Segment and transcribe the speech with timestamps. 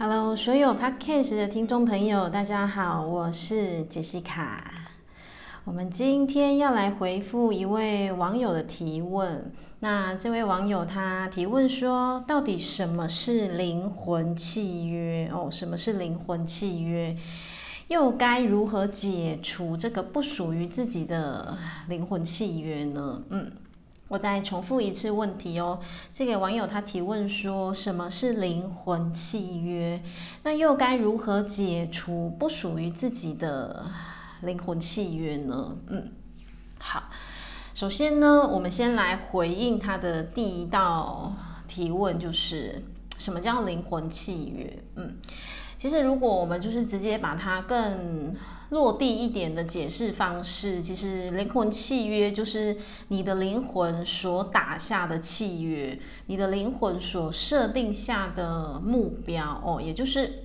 [0.00, 4.72] Hello，所有 Podcast 的听众朋友，大家好，我是杰西卡。
[5.64, 9.50] 我们今天要来回复一位网友的提问。
[9.80, 15.28] 那这位网友他提问说，到底什么是灵魂契约？
[15.34, 17.16] 哦，什么是灵魂契约？
[17.88, 23.24] 又该如何解除这个不属于自己的灵魂契约呢？
[23.30, 23.50] 嗯。
[24.08, 25.78] 我再重复一次问题哦，
[26.14, 30.02] 这个网友他提问说，什么是灵魂契约？
[30.42, 33.84] 那又该如何解除不属于自己的
[34.40, 35.76] 灵魂契约呢？
[35.88, 36.10] 嗯，
[36.78, 37.04] 好，
[37.74, 41.34] 首先呢，我们先来回应他的第一道
[41.66, 42.82] 提问，就是
[43.18, 44.82] 什么叫灵魂契约？
[44.96, 45.16] 嗯，
[45.76, 48.34] 其实如果我们就是直接把它更
[48.70, 52.76] 落地一点的解释方式，其实灵魂契约就是
[53.08, 60.44] 你的灵魂所打下的契约，你的灵魂所设定下的目标哦，也就是，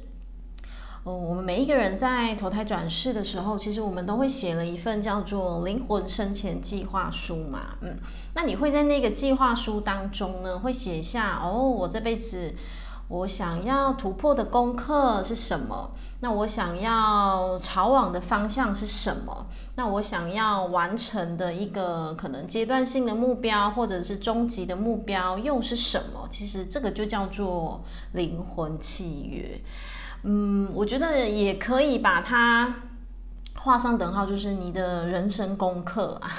[1.03, 7.97] 哦，我们每一个人在投胎转世的时候，其实我们都会写了一份叫做灵魂生前计划书嘛，嗯，
[8.35, 12.53] 那你会在那个计划书当中呢，会写下哦，我这辈子。
[13.09, 15.91] 我想要突破的功课是什么？
[16.21, 19.45] 那我想要朝往的方向是什么？
[19.75, 26.27] 那我想要完成的一个可能阶段性的目标，或者是终极的目标又是什么？
[26.29, 29.61] 其实这个就叫做灵魂契约。
[30.23, 32.73] 嗯，我觉得也可以把它
[33.55, 36.31] 画上等号，就是你的人生功课啊。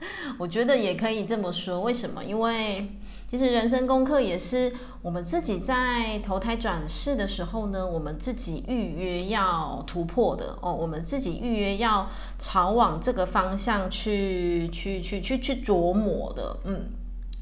[0.38, 1.80] 我觉得也可以这么说。
[1.82, 2.24] 为什么？
[2.24, 2.97] 因为
[3.30, 16.86] 其实人生功课也是我们自己在投胎转世的时候呢，我们自己预约要突破的哦，我们自己预约要朝往这个方向去去去去去琢磨的，嗯，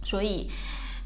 [0.05, 0.51] 所以。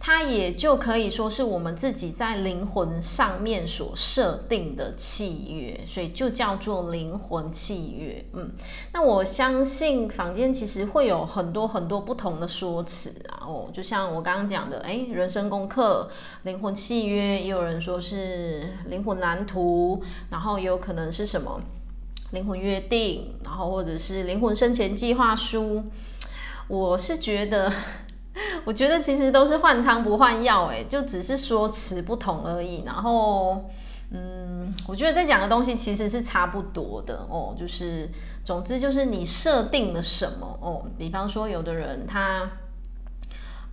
[0.03, 8.25] 它也就可以说是我们自己在灵魂上面所设定的契约，所以就叫做灵魂契约。
[8.33, 8.50] 嗯，
[8.94, 13.44] 那我相信坊间其实会有很多很多不同的说辞啊。
[13.47, 16.11] 哦，就像我刚刚讲的，诶，人生功课、
[16.44, 21.61] 灵魂契约，也有人说是灵魂蓝图，然后也有可能是什么
[22.32, 25.84] 灵魂约定，然后或者是灵魂生前计划书。
[26.69, 27.71] 我是觉得。
[28.65, 32.82] 我觉得其实都是换汤不换药，哎，就只是说词不同而已。
[32.84, 33.65] 然后，
[34.10, 37.54] 嗯，我觉得在讲的东西其实是差不多的哦。
[37.59, 38.09] 就是，
[38.44, 40.84] 总之就是你设定了什么哦。
[40.99, 42.49] 比方说，有的人他，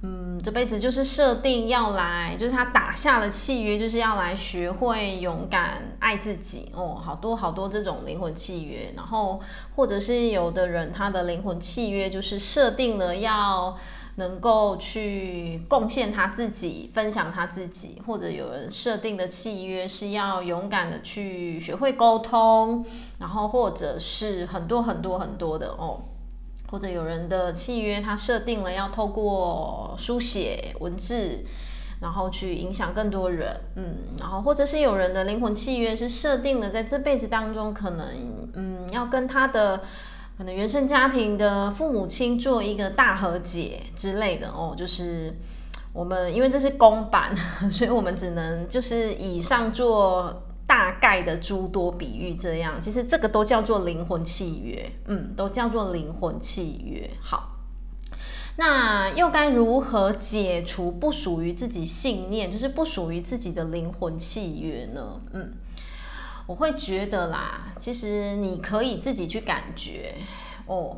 [0.02, 6.96] 嗯，这辈子就是设定要来，就是他打下了契约，就是要来学会勇敢爱自己哦。
[7.02, 8.94] 好多好多这种灵魂契约。
[8.96, 9.40] 然后，
[9.76, 13.78] 或者是有的人他的灵魂契约就是设定了要。
[14.20, 22.84] 能够去贡献他自己，分享他自己，或者有人设定的契约是要勇敢的去学会沟通，
[23.20, 26.02] 然后或者是很多很多很多的哦，
[26.72, 31.44] 或者有人的契约他设定了要透过书写文字，
[32.02, 38.08] 然后去影响更多人，嗯，然后或者是有人的灵魂契约是设定了在这辈子当中可能，
[38.54, 39.82] 嗯，要跟他的。
[40.38, 45.34] 可能原生家庭的父母亲做一个大和解之类的哦，就是
[45.92, 47.36] 我们因为这是公版，
[47.72, 57.10] 所以我们只能就是以上做大概的诸多比喻，这样其实这个都叫做灵魂契约，嗯，都叫做灵魂契约。
[57.20, 57.56] 好，
[58.58, 65.22] 那又该如何解除不属于自己信念，就是不属于自己的灵魂契约呢？
[65.34, 65.54] 嗯。
[66.46, 70.14] 我会觉得啦，其实你可以自己去感觉
[70.66, 70.96] 哦。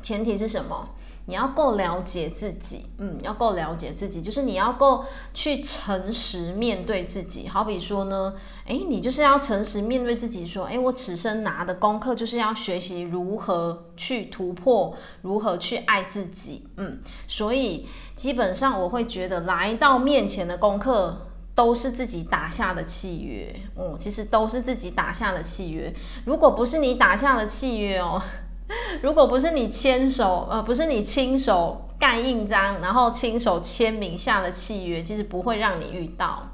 [0.00, 0.90] 前提是什么？
[1.26, 7.46] 你要够了解自己，嗯，要够了解自己，就是你要够去诚实面对自己。
[7.46, 8.34] 好比说呢，
[8.66, 16.98] 诶，你就是要诚实面对自己，说，诶，我此生拿的功课就是要学习如何去突破，如何去爱自己，嗯。
[17.28, 21.26] 所以基本上我会觉得，来到面前的功课。
[21.52, 25.92] 都是自己打下的契约，哦，其实都是自己打下的契约。
[26.24, 28.22] 如果不是你打下的契约哦，
[29.02, 36.48] 如果不是你牵手，呃，不是你亲手盖印章，然后亲手签名下的契约，其实不会让你遇到。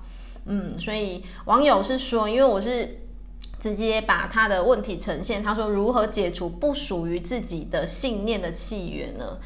[0.46, 3.02] 嗯，所以网友是说，因为我是
[3.58, 9.38] 直接把他的问题呈现，他说如何解除不属于自己的信念的契约呢？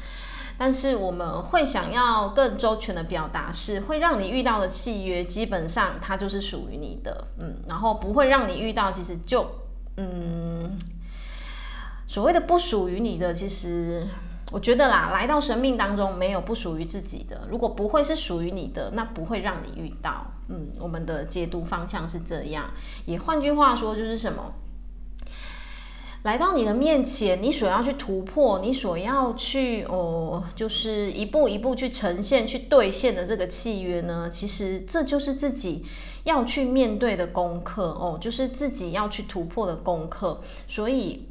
[0.57, 9.43] 但是我们会想要更周全的表达，是会让你遇到的契约，基本上它就是属于你的，嗯，然后不会让你遇到，其实就，
[9.97, 10.77] 嗯，
[12.11, 14.05] 所谓的不属于你的，其实
[14.51, 17.47] 我觉得啦，来到生命当中没有不属于自己的。
[17.49, 20.29] 如果不会是属于你的，那不会让你遇到。
[20.49, 22.69] 嗯，我们的解读方向是这样。
[23.05, 24.53] 也换句话说，就是什么？
[26.23, 35.85] 来到你的面前，你所要去突破，你所要去哦，就是一步一步去呈现、去兑现的这个契约呢，其实这就是自己
[36.25, 41.29] 要去面对的功课哦，就是自己要去突破的功课，所以。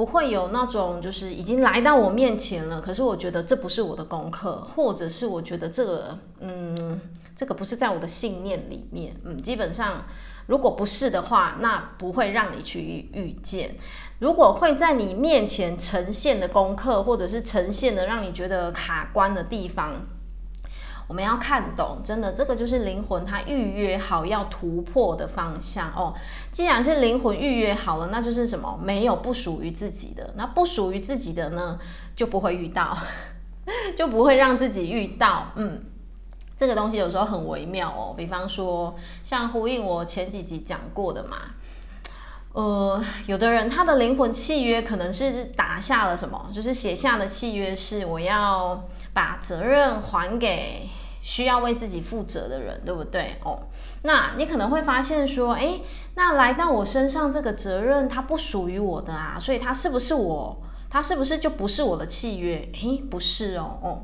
[0.00, 6.98] 不会有那种就是已经来到我面前了，可是我觉得这不是我的功课，或者是我觉得这个，嗯，
[7.36, 10.06] 这个不是在我的信念里面，嗯，基本上
[10.46, 12.80] 如果不是的话，那不会让你去
[13.12, 13.76] 遇见。
[14.20, 20.06] 如果会在你面前呈现的功课，或者是呈现的让你觉得卡关的地方。
[21.10, 26.14] 我们要看懂，真的，这个就是灵魂它预约好要突破的方向哦。
[26.52, 28.78] 既然是灵魂预约好了，那就是什么？
[28.80, 31.80] 没有不属于自己的，那不属于自己的呢，
[32.14, 32.96] 就不会遇到，
[33.98, 35.48] 就不会让自己遇到。
[35.56, 35.82] 嗯，
[36.56, 38.14] 这个东西有时候很微妙哦。
[38.16, 41.38] 比方说，像呼应我前几集讲过的嘛。
[42.52, 50.88] 呃，有的人他的灵魂契约可能是打下了什么，就是写下的契约是我要把责任还给
[51.22, 53.36] 需要为自己负责的人，对不对？
[53.44, 53.68] 哦，
[54.02, 55.82] 那你可能会发现说，诶，
[56.14, 60.62] 那来到我身上这个责任它不属于我的啊，所以它是不是我？
[60.88, 62.68] 它是不是就不是我的契约？
[62.74, 64.02] 诶，不是哦，哦，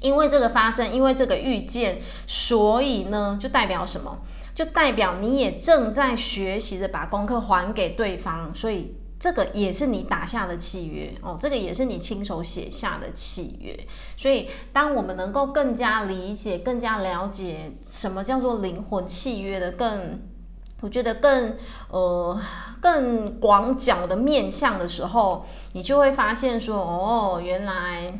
[0.00, 4.18] 因为这个发生，因为这个遇见，所以呢，就代表什么？
[4.54, 13.86] 就代表你也正在学习着把功课还给对方，所以这个也是你打下的契约哦，这个也是你亲手写下的契约。
[14.16, 20.20] 所以，当我们能够更加理解、更加了解什么叫做灵魂契约的更，
[20.80, 21.56] 我觉得更
[21.90, 22.36] 呃
[22.80, 28.18] 更广角的面向的时候，你就会发现说，哦，原来。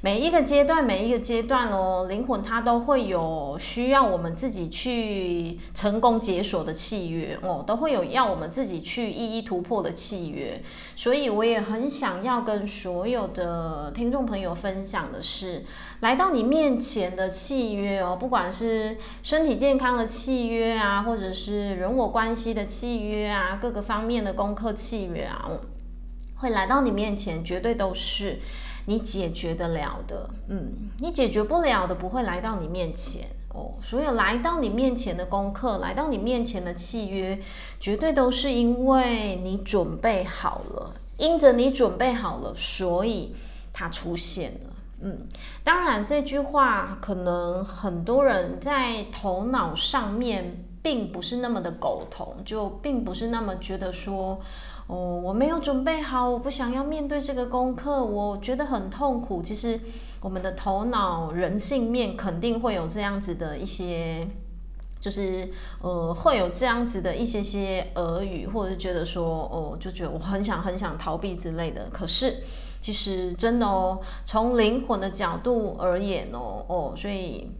[0.00, 10.62] 每一个阶段，每一个阶段哦，灵魂它都会有需要我们自己去成功解锁的契约哦，都会有要我们自己去一一突破的契约。
[10.94, 15.64] 所以我也很想要跟所有的听众朋友分享的是，
[15.98, 25.50] 来到你面前的契约哦，不管是身体健康的契约啊，或者是人我关系的契约啊，各个方面的功课契约啊，
[26.36, 28.38] 会来到你面前，绝对都是。
[28.88, 33.74] 你解决得了的，嗯，你解决不了的不会来到你面前哦。
[33.82, 37.38] 所有来到你面前的功课，来到你面前的契约，
[37.78, 43.34] 绝对都是因为你准备好了，因着你准备好了，所以
[43.74, 44.70] 它出现了。
[45.02, 45.28] 嗯，
[45.62, 54.40] 当然这句话可能很多人在头脑上面并不是那么的苟同，就并不是那么觉得说。
[54.88, 59.42] 哦，我没有准备好，我不想要面对这个功课，我觉得很痛苦。
[59.42, 59.78] 其实，
[60.22, 64.26] 我们的头脑人性面肯定会有这样子的一些，
[64.98, 65.46] 就是
[65.82, 71.90] 呃，会有这样子的一些些耳语，或者是觉得说，哦，就觉得我很想很想逃避之类的。
[71.92, 72.38] 可是，
[72.80, 77.52] 其实真的哦，从灵魂的角度而言哦，哦，所以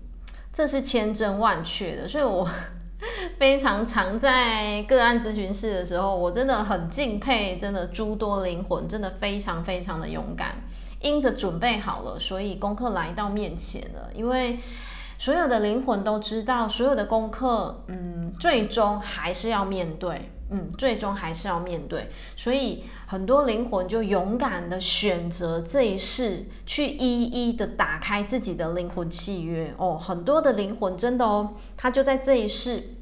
[0.51, 2.09] 这是千真万确的。
[2.09, 2.49] 所以我。
[3.37, 10.57] 非常常在个案咨询室的时候，我真的很敬佩，真的诸多灵魂，真的非常非常的勇敢，
[11.01, 14.11] 因着准备好了，所以功课来到面前了。
[14.15, 14.59] 因为
[15.19, 22.11] 所有的灵魂都知道，所有的功课，嗯，最终还是要面对，嗯，最终还是要面对。
[22.37, 29.75] 所以很多灵魂就勇敢的选择这一世，去一一的打开自己的灵魂契约。
[29.77, 32.95] 哦，很多的灵魂真的哦，他就在这一世。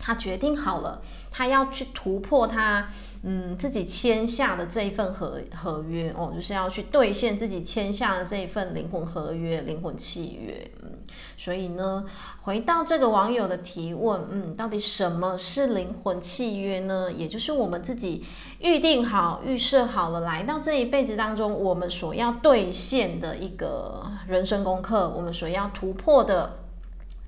[0.00, 2.88] 他决定好了，他要去突破他，
[3.22, 10.98] 嗯，自己签下的这一份合合约哦，就是要去兑现自己签下的这一份灵魂合约、灵魂契约，嗯，
[11.36, 12.04] 所以呢，
[12.42, 17.12] 回到这个网友的提问，嗯，到底什么是灵魂契约呢？
[17.12, 18.24] 也就是我们自己
[18.60, 26.56] 预定好、预设好了，来到这一辈子当中，我们所要兑现的一个人生功课，我们所要突破的。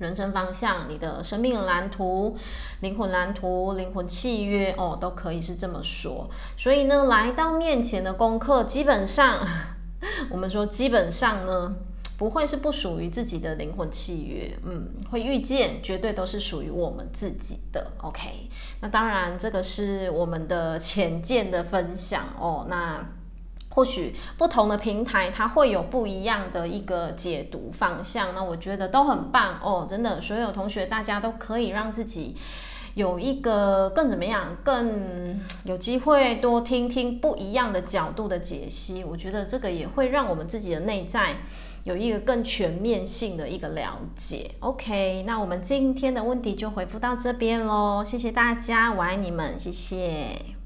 [0.03, 2.37] 人生方向，你的生命蓝图、
[2.81, 6.29] 灵魂蓝图、灵魂契约哦，都可以是这么说。
[6.59, 9.39] 所以呢，来到面前的功课，基本上
[10.29, 11.75] 我们说，基本上呢，
[12.19, 14.59] 不会是不属于自己的灵魂契约。
[14.65, 17.93] 嗯，会遇见，绝对都是属于我们自己的。
[18.03, 22.67] OK，那当然，这个是我们的浅见的分享哦。
[22.69, 23.07] 那。
[23.75, 28.35] 或许不同的平台，它会有不一样的一个解读方向。
[28.35, 32.37] 那我觉得都很棒哦，真的，所有同学大家都可以让自己
[32.95, 39.02] 有一个更怎么样，更有机会多听听不一样的角度的解析。
[39.02, 41.38] 我觉得这个也会让我们自己的内在
[41.85, 44.50] 有一个更全面性的一个了解。
[44.61, 50.62] OK，那我们今天的问题就回复到这边喽，谢谢大家，我爱你们，谢谢。